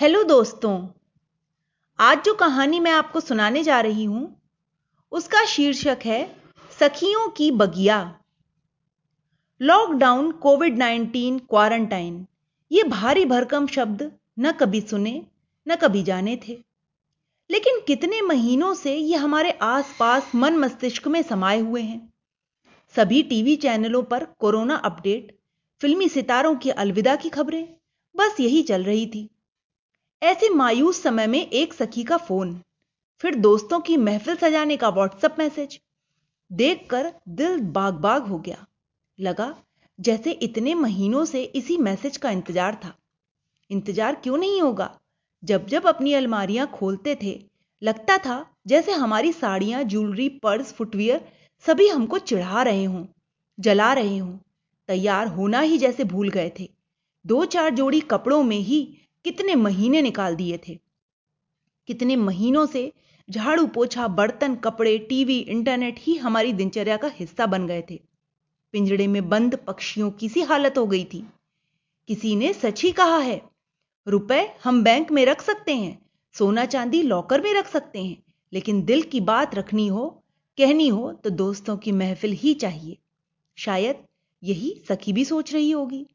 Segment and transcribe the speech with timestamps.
[0.00, 0.88] Hello दोस्तों,
[1.98, 4.42] आज जो कहानी मैं आपको सुनाने जा रही हूँ,
[5.12, 6.36] उसका शीर्षक है
[6.80, 8.18] सखियों की बगिया।
[9.62, 12.26] लॉकडाउन, कोविड 19 क्वारंटाइन,
[12.72, 15.26] ये भारी भरकम शब्द न कभी सुने,
[15.68, 16.64] न कभी जाने थे।
[17.50, 22.12] लेकिन कितने महीनों से ये हमारे आसपास मन मस्तिष्क में समाये हुए हैं।
[22.96, 25.38] सभी टीवी चैनलों पर कोरोना अपडेट,
[25.80, 27.68] फिल्मी सितारों की अलविदा की खबरें,
[28.16, 29.30] बस यही चल रही थी।
[30.22, 32.60] ऐसे मायूस समय में एक सखी का फ़ोन,
[33.20, 35.78] फिर दोस्तों की महफिल सजाने का व्हाट्सएप मैसेज
[36.50, 38.64] देखकर दिल बाग बाग हो गया।
[39.18, 39.54] लगा
[39.98, 42.94] जैसे इतने महीनों से इसी मैसेज का इंतज़ार था।
[43.70, 44.90] इंतज़ार क्यों नहीं होगा?
[45.42, 47.38] जब जब अपनी अलमारियाँ खोलते थे,
[47.82, 51.28] लगता था जैसे हमारी साड़ियाँ ज्वेलरी पर्स फुटवियर
[51.64, 53.04] सभी हमको चिढ़ा रहे हों,
[53.58, 54.36] जला रहे हों।
[54.88, 56.68] तैयार होना ही जैसे भूल गए थे।
[57.24, 58.86] दो चार जोड़ी कपड़ों में ही
[59.24, 60.78] कितने महीने निकाल दिए थे।
[61.88, 62.92] कितने महीनों से
[63.30, 68.00] झाड़ू पोछा, बर्तन, कपड़े, टीवी, इंटरनेट ही हमारी दिनचर्या का हिस्सा बन गए थे।
[68.72, 71.24] पिंजड़े में बंद पक्षियों की सी हालत हो गई थी।
[72.08, 73.40] किसी ने सच ही कहा है,
[74.06, 75.98] रुपए हम बैंक में रख सकते हैं,
[76.34, 80.08] सोना चांदी लॉकर में रख सकते हैं, लेकिन दिल की बात रखनी हो,
[80.58, 82.96] कहनी हो तो दोस्तों की महफिल ही चाहिए।
[83.58, 84.04] शायद
[84.42, 86.06] यही सखी भी सोच रही होगी।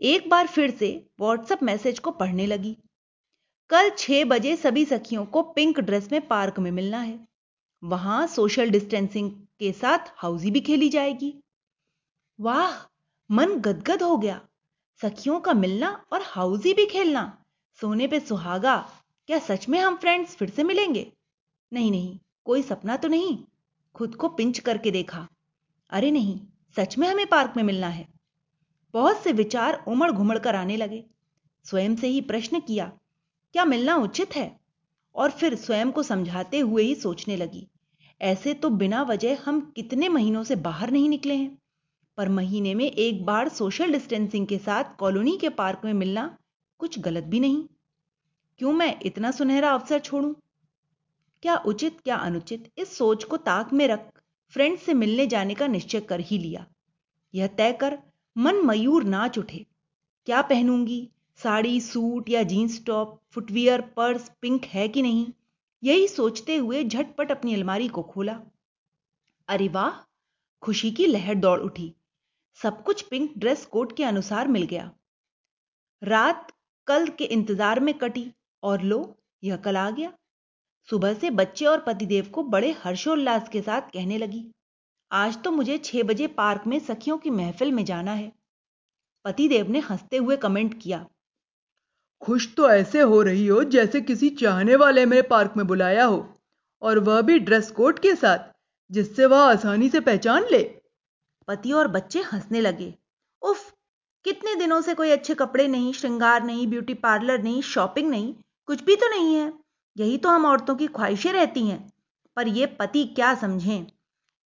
[0.00, 2.76] एक बार फिर से व्हाट्सएप मैसेज को पढ़ने लगी।
[3.70, 7.28] कल छह बजे सभी सखियों को पिंक ड्रेस में पार्क में मिलना है।
[7.84, 11.34] वहाँ सोशल डिस्टेंसिंग के साथ हाउजी भी खेली जाएगी।
[12.40, 12.90] वाह,
[13.30, 14.40] मन गदगद हो गया।
[15.02, 17.44] सखियों का मिलना और हाउजी भी खेलना।
[17.80, 18.90] सोने पे सुहागा।
[19.26, 21.12] क्या सच में हम फ्रेंड्स फिर से मिलेंगे?
[21.72, 23.44] नहीं नहीं, कोई सपना तो नहीं।
[23.94, 25.28] खुद को पिंच करके देखा।
[25.90, 26.40] अरे नहीं,
[26.76, 28.15] सच में हमें पार्क में मिलना है।
[28.96, 31.04] बहुत से विचार उमड़ घुमड़ कर आने लगे।
[31.64, 32.86] स्वयं से ही प्रश्न किया,
[33.54, 34.60] क्या मिलना उचित है?
[35.14, 37.66] और फिर स्वयं को समझाते हुए ही सोचने लगी,
[38.20, 41.58] ऐसे तो बिना वजह हम कितने महीनों से बाहर नहीं निकले हैं।
[42.18, 46.26] पर महीने में एक बार सोशल डिस्टेंसिंग के साथ कॉलोनी के पार्क में मिलना
[46.80, 47.62] कुछ गलत भी नहीं।
[48.60, 50.32] क्यों मैं इतना सुनहरा अवसर छोड़ूं?
[51.42, 54.10] क्या उचित, क्या अनुचित, इस सोच को ताक में रख
[54.52, 56.66] फ्रेंड से मिलने जाने का निश्चय कर ही लिया।
[57.34, 57.98] यह तय कर
[58.38, 59.66] मन मयूर नाच उठे।
[60.26, 61.08] क्या पहनूँगी?
[61.36, 63.20] साड़ी, सूट या jeans top?
[63.30, 65.32] Footwear, purse, pink है कि नहीं?
[65.84, 68.40] यही सोचते हुए झटपट अपनी अलमारी को खोला।
[69.48, 70.10] अरे वाह!
[70.62, 71.94] खुशी की लहर दौड़ उठी।
[72.62, 74.92] सब कुछ पिंक ड्रेस कोड के अनुसार मिल गया।
[76.02, 76.52] रात
[76.86, 78.32] कल के इंतज़ार में कटी
[78.62, 80.12] और लो, यह कल आ गया।
[80.90, 84.50] सुबह से बच्चे और पतिदेव को बड़े हर्षोल्लास के साथ कहने लगी।
[85.12, 88.32] आज तो मुझे छह बजे पार्क में सखियों की महफिल में जाना है।
[89.24, 91.06] पतिदेव ने हँसते हुए कमेंट किया।
[92.22, 96.34] खुश तो ऐसे हो रही हो जैसे किसी चाहने वाले मेरे पार्क में बुलाया हो
[96.82, 98.38] और वह भी ड्रेस कोड के साथ
[98.90, 100.80] जिससे वह आसानी से पहचान ले।
[101.48, 102.94] पति और बच्चे हंसने लगे।
[103.42, 103.74] उफ
[104.24, 108.34] कितने दिनों से कोई अच्छे कपड़े नहीं श्रृंगार नहीं ब्यूटी पार्लर नहीं शॉपिंग नहीं
[108.66, 109.52] कुछ भी तो नहीं है।
[109.96, 111.92] यही तो हम औरतों की ख्वाहिशें रहती हैं।
[112.36, 113.86] पर ये पति क्या समझें?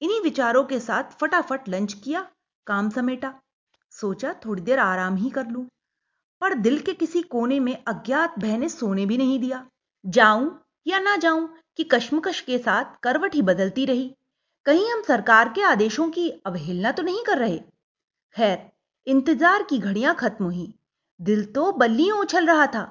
[0.01, 2.25] इन्हीं विचारों के साथ फटाफट लंच किया,
[2.67, 3.33] काम समेटा।
[3.93, 5.65] सोचा थोड़ी देर आराम ही कर लूँ,
[6.41, 9.65] पर दिल के किसी कोने में अज्ञात भय ने सोने भी नहीं दिया।
[10.05, 11.47] जाऊँ या ना जाऊँ
[11.77, 14.13] कि कश्मकश के साथ करवट ही बदलती रही।
[14.65, 17.57] कहीं हम सरकार के आदेशों की अवहेलना तो नहीं कर रहे?
[18.35, 18.57] खैर,
[19.07, 20.73] इंतज़ार की घड़ियाँ खत्म हुई।
[21.19, 22.83] दिल तो बल्लियों उछल रहा था।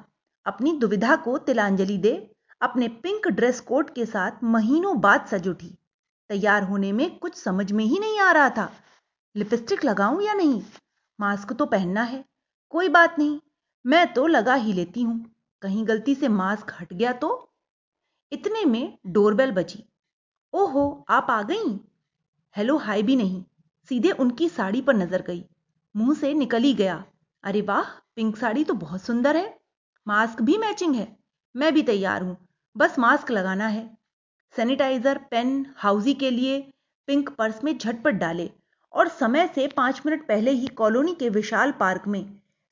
[0.46, 2.14] अपनी दुविधा को तिलांजलि दे,
[2.60, 5.76] अपने पिंक ड्रेस कोड के साथ महीनों बाद सज उठी।
[6.30, 8.72] तैयार होने में कुछ समझ में ही नहीं आ रहा था।
[9.36, 10.62] लिपस्टिक लगाऊँ या नहीं?
[11.20, 12.24] मास्क तो पहनना है।
[12.70, 13.40] कोई बात नहीं,
[13.86, 17.52] मैं तो लगा ही लेती हूँ। कहीं गलती से मास्क हट गया तो?
[18.32, 19.84] इतने में डोरबेल बजी।
[20.52, 21.80] ओहो, आप आ गई?
[22.56, 23.44] हेलो, हाय भी नहीं।
[23.88, 25.44] सीधे उनकी साड़ी पर नज़र गई।
[25.96, 27.04] मुँह से निकल ही गया।
[27.44, 27.82] अरे वाह,
[28.16, 29.60] पिंक साड़ी तो बहुत सुंदर है।
[30.08, 31.16] मास्क भी मैचिंग है।
[31.56, 33.99] मैं भी तैयार हूँ। बस मास्क लगाना है।
[34.54, 36.58] सैनिटाइजर, पेन हाउजी के लिए
[37.08, 38.50] पिंक पर्स में झटपट डाले
[38.94, 42.24] और समय से पाँच मिनट पहले ही कॉलोनी के विशाल पार्क में,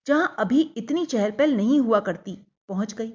[0.07, 2.37] जहाँ अभी इतनी चहल पहल नहीं हुआ करती,
[2.69, 3.09] पहुँच गई।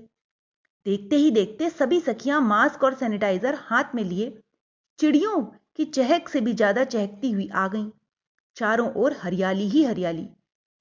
[0.85, 4.37] देखते ही देखते सभी सखियाँ मास्क और सैनिटाइजर हाथ में लिए,
[4.99, 5.41] चिड़ियों
[5.75, 7.89] की चहक से भी ज़्यादा चहकती हुई आ गईं।
[8.57, 10.27] चारों ओर हरियाली ही हरियाली,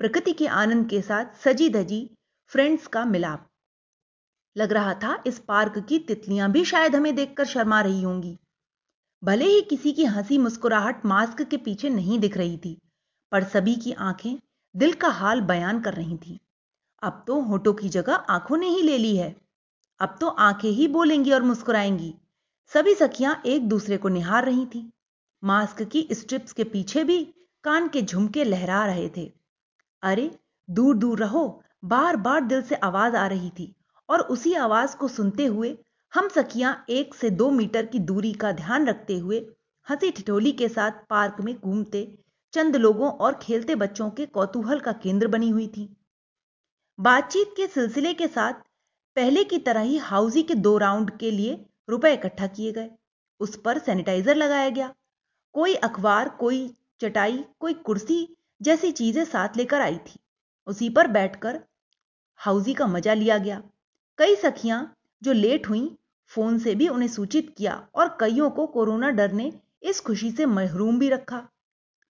[0.00, 2.08] प्रकृति के आनंद के साथ सजी धजी
[2.52, 3.46] फ्रेंड्स का मिलाप।
[4.56, 8.38] लग रहा था इस पार्क की तितलियाँ भी शायद हमें देखकर शर्मा रही होंगी।
[9.22, 12.78] भले ही किसी की हँसी मुस्कुराहट मास्क के पीछे नहीं दिख रही थी,
[13.32, 14.38] पर सभी की आँखें
[14.74, 16.38] दिल का हाल बयान कर रही थी।
[17.02, 19.34] अब तो होठों की जगह आँखों ने ही ले ली है।
[20.00, 22.14] अब तो आँखें ही बोलेंगी और मुस्कुराएँगी।
[22.72, 24.90] सभी सखियाँ एक दूसरे को निहार रही थी।
[25.42, 27.22] मास्क की स्ट्रिप्स के पीछे भी
[27.64, 29.30] कान के झुमके लहरा रहे थे।
[30.02, 30.30] अरे
[30.68, 33.74] दूर दूर रहो बार बार दिल से आवाज़ आ रही थी।
[34.12, 35.76] और उसी आवाज़ को सुनते हुए
[36.12, 39.38] हम सखियाँ एक से दो मीटर की दूरी का ध्यान रखते हुए
[39.86, 42.18] हँसी ठिठोली के साथ पार्क में घूमते,
[42.52, 45.96] चंद लोगों और खेलते बच्चों के कौतूहल का केंद्र बनी हुई थी।
[47.00, 48.52] बातचीत के सिलसिले के साथ
[49.16, 52.90] पहले की तरह ही हाउजी के दो राउंड के लिए रुपए इकट्ठा किए गए।
[53.40, 54.94] उस पर सैनिटाइजर लगाया गया।
[55.52, 60.18] कोई अखबार, कोई चटाई, कोई कुर्सी जैसी चीज़ें साथ लेकर आई थी।
[60.66, 61.60] उसी पर बैठकर
[62.36, 63.62] हाउजी का मज़ा लिया गया।
[64.18, 65.98] कई सखियाँ जो लेट हुई,
[66.30, 70.46] फ़ोन से भी उन्हें सूचित किया और कईयों को कोरोना डर ने इस खुशी से
[70.46, 71.48] महरूम भी रखा।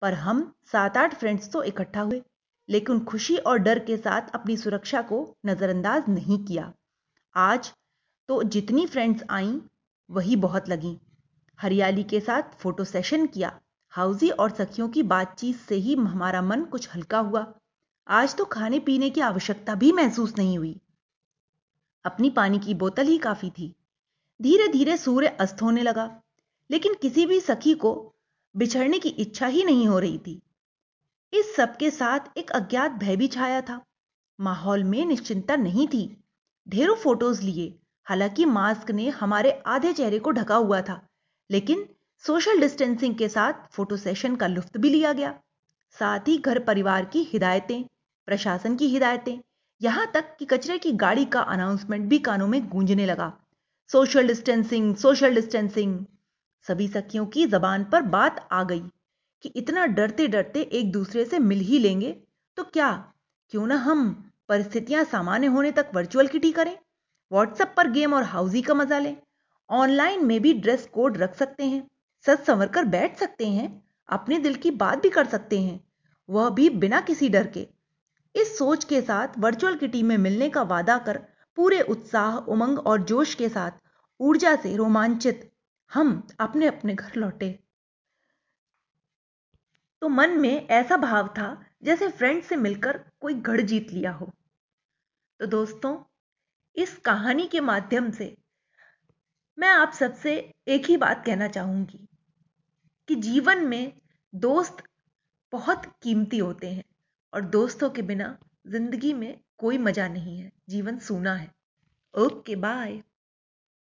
[0.03, 2.23] पर हम सात आठ फ्रेंड्स तो इकट्ठा हुए,
[2.69, 6.73] लेकिन खुशी और डर के साथ अपनी सुरक्षा को नज़रअंदाज नहीं किया।
[7.35, 7.73] आज
[8.29, 9.61] तो जितनी फ्रेंड्स आईं,
[10.11, 10.97] वही बहुत लगीं।
[11.59, 13.59] हरियाली के साथ फ़ोटो सेशन किया।
[13.93, 17.55] हाउजी और सखियों की बातचीत से ही हमारा मन कुछ हल्का हुआ।
[18.09, 20.81] आज तो खाने पीने की आवश्यकता भी महसूस नहीं हुई।
[22.05, 23.75] अपनी पानी की बोतल ही काफ़ी थी।
[24.41, 26.23] धीरे धीरे सूर्य अस्त होने लगा,
[26.71, 28.13] लेकिन किसी भी सखी को
[28.55, 30.41] बिछड़ने की इच्छा ही नहीं हो रही थी।
[31.33, 33.81] इस सबके साथ एक अज्ञात भय भी छाया था।
[34.41, 36.05] माहौल में निश्चिंता नहीं थी।
[36.69, 41.01] ढेरों फ़ोटोज़ लिए, हालाँकि मास्क ने हमारे आधे चेहरे को ढका हुआ था,
[41.51, 41.89] लेकिन
[42.25, 45.39] सोशल डिस्टेंसिंग के साथ फ़ोटो सेशन का लुफ्त भी लिया गया।
[45.99, 47.85] साथ ही घर परिवार की हिदायतें,
[48.29, 49.39] प्रशासन की हिदायतें
[49.85, 53.33] यहाँ तक कि कचरे की गाड़ी का अनाउंसमेंट भी कानों में गूंजने लगा।
[53.91, 55.99] सोशल डिस्टेंसिंग सोशल डिस्टेंसिंग
[56.67, 58.83] सभी सखियों की जबान पर बात आ गई
[59.45, 62.17] कि इतना डरते डरते एक दूसरे से मिल ही लेंगे।
[62.59, 62.93] तो क्या,
[63.53, 66.77] क्यों ना हम परिस्थितियाँ सामान्य होने तक वर्चुअल किटी करें
[67.31, 69.17] व्हाट्सएप पर गेम और हाउजी का मज़ा लें
[69.71, 71.87] ऑनलाइन में भी ड्रेस कोड रख सकते हैं
[72.25, 73.69] सच संवर कर बैठ सकते हैं,
[74.09, 75.81] अपने दिल की बात भी कर सकते हैं,
[76.29, 77.67] वह भी बिना किसी डर के।
[78.35, 81.19] इस सोच के साथ वर्चुअल किटी में मिलने का वादा कर
[81.57, 83.71] पूरे उत्साह, उमंग और जोश के साथ
[84.21, 85.51] ऊर्जा से रोमांचित
[85.93, 87.59] हम अपने अपने घर लौटे।
[90.01, 94.33] तो मन में ऐसा भाव था जैसे फ्रेंड से मिलकर कोई गढ़ जीत लिया हो।
[95.41, 95.97] तो दोस्तों,
[96.77, 98.37] इस कहानी के माध्यम से
[99.59, 102.09] मैं आप सबसे एक ही बात कहना चाहूँगी
[103.09, 104.01] कि जीवन में
[104.35, 104.83] दोस्त
[105.53, 106.85] बहुत कीमती होते हैं।
[107.35, 111.51] और दोस्तों के बिना ज़िंदगी में कोई मज़ा नहीं है। जीवन सूना है।
[112.15, 113.03] Okay, bye.